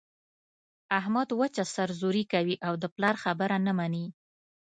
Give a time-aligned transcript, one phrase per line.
[0.99, 4.05] احمد وچه سر زوري کوي او د پلار خبره نه مني.